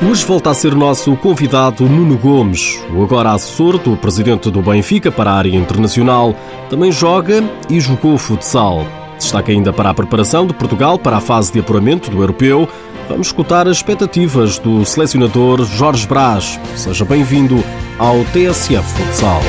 Hoje 0.00 0.24
volta 0.24 0.50
a 0.50 0.54
ser 0.54 0.76
nosso 0.76 1.16
convidado 1.16 1.88
Nuno 1.88 2.16
Gomes, 2.16 2.80
o 2.94 3.02
agora 3.02 3.32
assessor 3.32 3.78
do 3.78 3.96
presidente 3.96 4.48
do 4.48 4.62
Benfica 4.62 5.10
para 5.10 5.32
a 5.32 5.34
área 5.34 5.56
internacional. 5.56 6.36
Também 6.70 6.92
joga 6.92 7.42
e 7.68 7.80
jogou 7.80 8.16
futsal. 8.16 8.86
Destaca 9.18 9.50
ainda 9.50 9.72
para 9.72 9.90
a 9.90 9.94
preparação 9.94 10.46
de 10.46 10.54
Portugal 10.54 11.00
para 11.00 11.16
a 11.16 11.20
fase 11.20 11.52
de 11.52 11.58
apuramento 11.58 12.12
do 12.12 12.22
europeu. 12.22 12.68
Vamos 13.08 13.26
escutar 13.26 13.66
as 13.66 13.78
expectativas 13.78 14.60
do 14.60 14.84
selecionador 14.84 15.64
Jorge 15.64 16.06
Brás. 16.06 16.60
Seja 16.76 17.04
bem-vindo 17.04 17.62
ao 17.98 18.24
TSF 18.26 18.84
Futsal. 19.02 19.42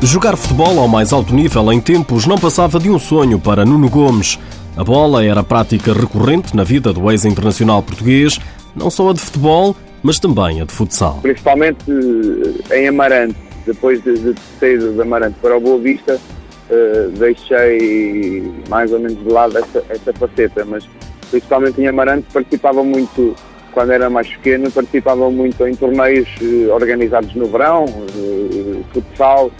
Jogar 0.00 0.36
futebol 0.36 0.78
ao 0.78 0.86
mais 0.86 1.14
alto 1.14 1.34
nível 1.34 1.72
em 1.72 1.80
tempos 1.80 2.26
não 2.26 2.36
passava 2.36 2.78
de 2.78 2.90
um 2.90 2.98
sonho 2.98 3.40
para 3.40 3.64
Nuno 3.64 3.88
Gomes. 3.88 4.38
A 4.76 4.82
bola 4.82 5.24
era 5.24 5.44
prática 5.44 5.92
recorrente 5.92 6.56
na 6.56 6.64
vida 6.64 6.92
do 6.92 7.08
ex-internacional 7.08 7.80
português, 7.80 8.40
não 8.74 8.90
só 8.90 9.10
a 9.10 9.12
de 9.12 9.20
futebol, 9.20 9.76
mas 10.02 10.18
também 10.18 10.60
a 10.60 10.64
de 10.64 10.72
futsal. 10.72 11.20
Principalmente 11.22 11.84
eh, 12.68 12.80
em 12.80 12.88
Amarante, 12.88 13.36
depois 13.64 14.02
de, 14.02 14.18
de 14.18 14.34
sair 14.58 14.78
de 14.80 15.00
Amarante 15.00 15.36
para 15.40 15.56
o 15.56 15.60
Boa 15.60 15.78
Vista, 15.78 16.16
uh, 16.16 17.08
deixei 17.10 18.52
mais 18.68 18.92
ou 18.92 18.98
menos 18.98 19.16
de 19.22 19.30
lado 19.30 19.56
essa, 19.56 19.84
essa 19.88 20.12
faceta, 20.12 20.64
mas 20.64 20.84
principalmente 21.30 21.80
em 21.80 21.86
Amarante 21.86 22.26
participava 22.32 22.82
muito, 22.82 23.36
quando 23.70 23.92
era 23.92 24.10
mais 24.10 24.28
pequeno, 24.28 24.72
participava 24.72 25.30
muito 25.30 25.64
em 25.68 25.76
torneios 25.76 26.28
uh, 26.42 26.72
organizados 26.72 27.32
no 27.36 27.46
verão, 27.46 27.84
uh, 27.84 28.84
futsal, 28.92 29.52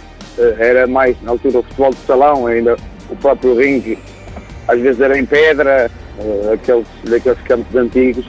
era 0.59 0.85
mais 0.85 1.15
na 1.21 1.31
altura 1.31 1.59
o 1.59 1.63
futebol 1.63 1.91
de 1.91 1.99
salão, 2.05 2.47
ainda 2.47 2.75
o 3.09 3.15
próprio 3.15 3.55
ringue 3.55 3.97
às 4.67 4.79
vezes 4.79 4.99
era 4.99 5.17
em 5.17 5.25
pedra, 5.25 5.89
uh, 6.17 6.53
aqueles, 6.53 6.87
daqueles 7.03 7.39
campos 7.41 7.75
antigos, 7.75 8.25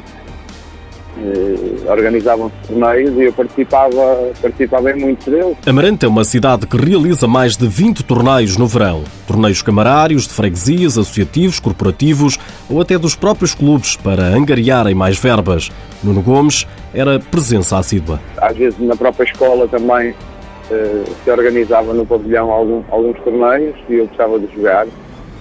uh, 1.17 1.91
organizavam-se 1.91 2.55
torneios 2.69 3.17
e 3.17 3.23
eu 3.25 3.33
participava, 3.33 4.33
participava 4.41 4.91
em 4.91 5.01
muitos 5.01 5.27
deles. 5.27 5.57
Amarante 5.67 6.05
é 6.05 6.09
uma 6.09 6.25
cidade 6.25 6.67
que 6.67 6.77
realiza 6.77 7.27
mais 7.27 7.57
de 7.57 7.67
20 7.67 8.05
torneios 8.05 8.57
no 8.57 8.67
verão. 8.67 9.05
Torneios 9.27 9.63
camarários, 9.63 10.27
de 10.27 10.35
freguesias, 10.35 10.99
associativos, 10.99 11.59
corporativos 11.59 12.39
ou 12.69 12.81
até 12.81 12.99
dos 12.99 13.15
próprios 13.15 13.55
clubes 13.55 13.97
para 13.97 14.25
angariarem 14.25 14.95
mais 14.95 15.19
verbas. 15.19 15.71
Nuno 16.03 16.23
Gomes 16.23 16.67
era 16.95 17.19
presença 17.19 17.79
assídua. 17.79 18.21
Às 18.39 18.57
vezes 18.57 18.79
na 18.79 18.97
própria 18.97 19.25
escola 19.25 19.67
também 19.69 20.11
uh, 20.11 21.05
se 21.25 21.31
organizava 21.31 21.93
no 21.93 22.05
pavilhão 22.05 22.51
alguns 22.53 23.19
torneios 23.21 23.75
e 23.89 23.95
eu 23.95 24.07
gostava 24.07 24.39
de 24.39 24.55
jogar. 24.55 24.87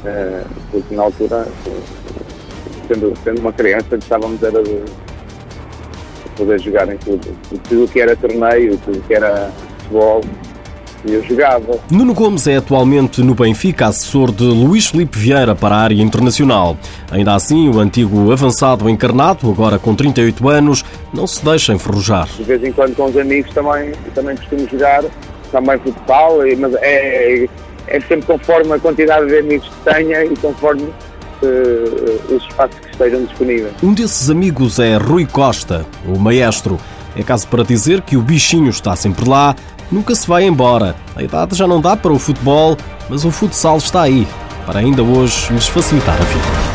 Eh, 0.06 0.44
porque 0.72 0.96
na 0.96 1.04
altura, 1.04 1.48
sendo, 2.88 3.14
sendo 3.24 3.42
uma 3.42 3.54
criança, 3.54 3.96
estávamos 3.96 4.42
era 4.44 4.62
de, 4.64 4.84
poder 6.36 6.60
jogar 6.60 6.92
em 6.94 6.98
tudo. 6.98 7.28
Tudo 7.68 7.88
que 7.88 8.00
era 8.00 8.16
torneio, 8.16 8.78
tudo 8.78 9.02
que 9.02 9.14
era 9.14 9.52
futebol, 9.80 10.22
eu 11.08 11.24
jogava. 11.24 11.80
Nuno 11.92 12.14
Gomes 12.14 12.48
é 12.48 12.58
atualmente 12.58 13.22
no 13.22 13.36
Benfica 13.36 13.88
assessor 13.88 14.32
de 14.32 14.44
Luís 14.44 14.88
Felipe 14.88 15.18
Vieira 15.18 15.56
para 15.56 15.76
a 15.76 15.80
área 15.80 16.02
internacional. 16.02 16.78
Ainda 17.12 17.36
assim, 17.36 17.70
o 17.70 17.80
antigo 17.80 18.32
avançado 18.32 18.90
encarnado, 18.90 19.50
agora 19.50 19.78
com 19.78 19.96
38 19.96 20.50
anos, 20.50 20.84
não 21.14 21.28
se 21.28 21.44
deixa 21.44 21.74
enferrujar. 21.74 22.28
De 22.28 22.44
vez 22.44 22.64
em 22.64 22.72
quando 22.72 22.96
com 22.96 23.06
os 23.06 23.18
amigos 23.18 23.54
também, 23.54 23.92
também 24.14 24.36
costumo 24.36 24.68
jogar, 24.70 25.04
também 25.52 25.78
futebol, 25.80 26.40
mas 26.58 26.74
é, 26.76 27.44
é 27.44 27.50
sempre 28.02 28.24
conforme 28.24 28.74
a 28.74 28.80
quantidade 28.80 29.28
de 29.28 29.38
amigos 29.38 29.68
que 29.68 29.94
tenha 29.94 30.26
e 30.26 30.36
conforme 30.38 30.84
uh, 30.84 32.36
os 32.36 32.44
espaços 32.44 32.80
que 32.80 32.92
estejam 32.92 33.24
disponíveis. 33.26 33.74
Um 33.84 33.94
desses 33.94 34.30
amigos 34.30 34.80
é 34.80 34.98
Rui 34.98 35.26
Costa, 35.26 35.86
o 36.06 36.18
maestro. 36.20 36.80
É 37.16 37.24
caso 37.24 37.48
para 37.48 37.64
dizer 37.64 38.02
que 38.02 38.18
o 38.18 38.22
bichinho 38.22 38.70
está 38.70 38.96
sempre 38.96 39.28
lá, 39.30 39.56
nunca 39.92 40.14
se 40.16 40.28
vai 40.28 40.44
embora. 40.44 40.96
A 41.16 41.24
idade 41.24 41.56
já 41.56 41.66
não 41.66 41.80
dá 41.80 41.96
para 41.96 42.12
o 42.12 42.20
futebol, 42.20 42.76
mas 43.10 43.24
o 43.24 43.32
futsal 43.32 43.78
está 43.78 44.02
aí, 44.02 44.28
para 44.66 44.80
ainda 44.80 45.02
hoje 45.02 45.54
lhes 45.54 45.68
facilitar 45.68 46.16
a 46.16 46.24
vida. 46.26 46.75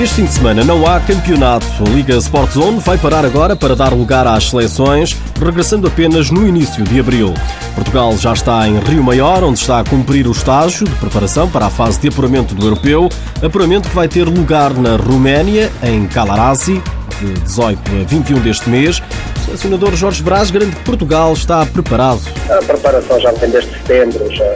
Este 0.00 0.14
fim 0.14 0.24
de 0.26 0.32
semana 0.32 0.62
não 0.62 0.86
há 0.86 1.00
campeonato. 1.00 1.66
A 1.80 1.88
Liga 1.88 2.14
Sport 2.18 2.52
Zone 2.52 2.78
vai 2.78 2.96
parar 2.96 3.24
agora 3.24 3.56
para 3.56 3.74
dar 3.74 3.92
lugar 3.92 4.28
às 4.28 4.48
seleções, 4.48 5.16
regressando 5.44 5.88
apenas 5.88 6.30
no 6.30 6.46
início 6.46 6.84
de 6.84 7.00
abril. 7.00 7.34
Portugal 7.74 8.16
já 8.16 8.32
está 8.32 8.68
em 8.68 8.78
Rio 8.78 9.02
Maior, 9.02 9.42
onde 9.42 9.58
está 9.58 9.80
a 9.80 9.84
cumprir 9.84 10.28
o 10.28 10.30
estágio 10.30 10.86
de 10.86 10.94
preparação 10.94 11.50
para 11.50 11.66
a 11.66 11.70
fase 11.70 11.98
de 12.00 12.06
apuramento 12.06 12.54
do 12.54 12.64
europeu. 12.64 13.08
Apuramento 13.42 13.88
que 13.88 13.94
vai 13.96 14.06
ter 14.06 14.22
lugar 14.22 14.72
na 14.72 14.94
Roménia, 14.94 15.68
em 15.82 16.06
Calarasi, 16.06 16.80
de 17.20 17.32
18 17.40 17.80
a 17.90 18.04
21 18.04 18.38
deste 18.38 18.70
mês. 18.70 19.02
O 19.36 19.40
selecionador 19.46 19.96
Jorge 19.96 20.22
Brás 20.22 20.48
garante 20.52 20.76
que 20.76 20.84
Portugal 20.84 21.32
está 21.32 21.66
preparado. 21.66 22.20
A 22.48 22.62
preparação 22.62 23.18
já 23.18 23.32
vem 23.32 23.50
desde 23.50 23.72
setembro, 23.72 24.32
já 24.32 24.54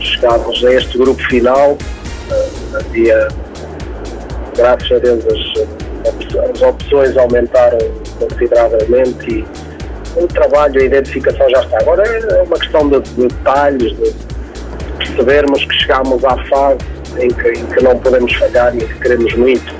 chegámos 0.00 0.62
a 0.62 0.74
este 0.74 0.98
grupo 0.98 1.22
final, 1.30 1.78
eh, 2.30 2.82
dia 2.92 3.28
graças 4.56 4.92
a 4.92 4.98
Deus 4.98 5.24
as, 5.26 6.50
as 6.50 6.62
opções 6.62 7.16
aumentaram 7.16 7.78
consideravelmente 8.18 9.30
e 9.30 9.44
o 10.16 10.26
trabalho, 10.26 10.80
a 10.80 10.84
identificação 10.84 11.48
já 11.50 11.62
está. 11.62 11.78
Agora 11.80 12.02
é 12.06 12.42
uma 12.42 12.58
questão 12.58 12.88
de, 12.88 13.00
de 13.00 13.28
detalhes, 13.28 13.96
de 13.96 14.12
percebermos 14.98 15.64
que 15.64 15.74
chegamos 15.74 16.24
à 16.24 16.36
fase 16.46 16.78
em 17.18 17.28
que, 17.28 17.48
em 17.48 17.66
que 17.66 17.82
não 17.82 17.98
podemos 17.98 18.32
falhar 18.34 18.76
e 18.76 18.80
que 18.80 18.98
queremos 19.00 19.34
muito 19.34 19.74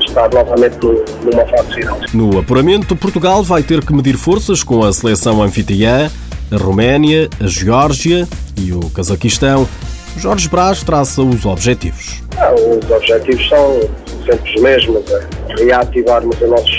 estar 0.00 0.30
novamente 0.32 0.78
numa 1.22 1.46
fase 1.46 1.74
final. 1.74 1.98
No 2.12 2.38
apuramento, 2.38 2.96
Portugal 2.96 3.42
vai 3.42 3.62
ter 3.62 3.84
que 3.84 3.92
medir 3.92 4.16
forças 4.16 4.62
com 4.62 4.84
a 4.84 4.92
seleção 4.92 5.42
anfitriã, 5.42 6.10
a 6.50 6.56
Roménia, 6.56 7.28
a 7.40 7.46
Geórgia 7.46 8.26
e 8.56 8.72
o 8.72 8.80
Cazaquistão. 8.90 9.68
Jorge 10.16 10.48
Brás 10.48 10.82
traça 10.82 11.22
os 11.22 11.44
objetivos. 11.44 12.22
Ah, 12.36 12.52
os 12.54 12.90
objetivos 12.90 13.48
são 13.48 13.80
sempre 14.24 14.54
os 14.54 14.62
mesmos, 14.62 15.02
é 15.10 15.64
reativarmos 15.64 16.40
o 16.40 16.46
nosso 16.48 16.70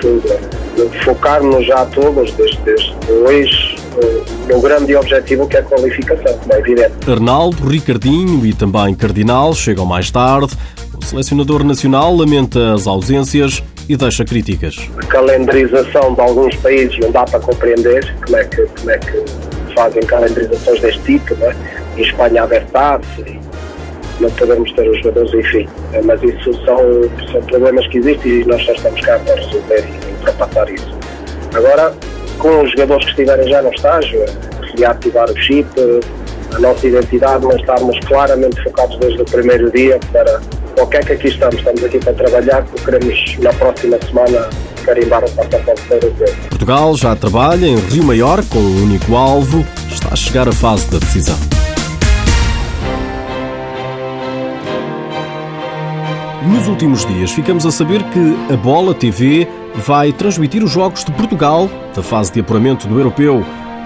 fundo, 0.00 0.22
é 0.32 1.04
focarmos 1.04 1.66
já 1.66 1.84
todos, 1.86 2.32
desde, 2.32 2.56
desde 2.58 2.94
hoje, 3.10 3.76
eh, 4.02 4.52
no 4.52 4.60
grande 4.60 4.94
objetivo 4.96 5.46
que 5.46 5.56
é 5.56 5.60
a 5.60 5.62
qualificação, 5.62 6.38
como 6.38 6.52
é 6.54 6.58
evidente. 6.58 6.92
Arnaldo, 7.10 7.66
Ricardinho 7.66 8.44
e 8.46 8.52
também 8.52 8.94
Cardinal 8.94 9.54
chegam 9.54 9.84
mais 9.84 10.10
tarde. 10.10 10.54
O 10.96 11.04
selecionador 11.04 11.64
nacional 11.64 12.14
lamenta 12.14 12.74
as 12.74 12.86
ausências 12.86 13.62
e 13.88 13.96
deixa 13.96 14.24
críticas. 14.24 14.76
A 14.96 15.06
calendarização 15.06 16.14
de 16.14 16.20
alguns 16.20 16.54
países 16.56 16.98
não 17.00 17.10
dá 17.10 17.24
para 17.24 17.40
compreender 17.40 18.14
como 18.24 18.36
é 18.36 18.44
que, 18.44 18.62
como 18.62 18.90
é 18.90 18.98
que 18.98 19.24
fazem 19.74 20.02
calendarizações 20.02 20.80
deste 20.80 21.02
tipo, 21.02 21.34
não 21.36 21.48
é? 21.50 21.83
Em 21.96 22.02
Espanha 22.02 22.42
a 22.42 22.46
não 24.20 24.30
podemos 24.30 24.72
ter 24.72 24.88
os 24.88 24.98
jogadores, 24.98 25.34
enfim. 25.34 25.68
É, 25.92 26.02
mas 26.02 26.22
isso 26.22 26.52
são, 26.64 26.78
são 27.30 27.42
problemas 27.42 27.86
que 27.88 27.98
existem 27.98 28.40
e 28.40 28.44
nós 28.44 28.64
só 28.64 28.72
estamos 28.72 29.00
cá 29.00 29.18
para 29.20 29.34
resolver 29.34 29.84
e 29.88 30.12
ultrapassar 30.12 30.70
isso. 30.70 30.94
Agora, 31.54 31.92
com 32.38 32.62
os 32.62 32.70
jogadores 32.70 33.04
que 33.04 33.10
estiverem 33.10 33.48
já 33.48 33.62
no 33.62 33.70
estágio, 33.70 34.22
é, 34.22 34.26
reativar 34.76 35.30
o 35.30 35.36
chip, 35.36 35.68
a 36.54 36.58
nossa 36.58 36.86
identidade, 36.86 37.44
mas 37.46 37.56
estarmos 37.56 37.98
claramente 38.00 38.62
focados 38.62 38.98
desde 38.98 39.22
o 39.22 39.24
primeiro 39.24 39.70
dia 39.72 39.98
para 40.12 40.40
o 40.80 40.86
que 40.86 40.96
é 40.96 41.00
que 41.00 41.12
aqui 41.12 41.28
estamos. 41.28 41.56
Estamos 41.56 41.84
aqui 41.84 41.98
para 41.98 42.12
trabalhar, 42.12 42.64
porque 42.64 42.84
queremos 42.84 43.36
na 43.38 43.52
próxima 43.52 43.98
semana 44.06 44.48
carimbar 44.84 45.24
o 45.24 45.30
passaporte 45.30 45.90
europeu. 45.90 46.34
Portugal 46.50 46.96
já 46.96 47.16
trabalha 47.16 47.66
em 47.66 47.76
Rio 47.76 48.04
Maior 48.04 48.44
com 48.44 48.58
um 48.58 48.82
único 48.84 49.16
alvo, 49.16 49.64
está 49.90 50.10
a 50.12 50.16
chegar 50.16 50.48
a 50.48 50.52
fase 50.52 50.90
da 50.90 50.98
decisão. 50.98 51.53
Nos 56.46 56.68
últimos 56.68 57.06
dias 57.06 57.30
ficamos 57.30 57.64
a 57.64 57.70
saber 57.70 58.02
que 58.10 58.52
a 58.52 58.56
Bola 58.56 58.92
TV 58.94 59.48
vai 59.76 60.12
transmitir 60.12 60.62
os 60.62 60.70
Jogos 60.70 61.02
de 61.02 61.10
Portugal 61.12 61.70
da 61.96 62.02
fase 62.02 62.30
de 62.32 62.40
apuramento 62.40 62.86
do 62.86 62.98
Europeu. 62.98 63.42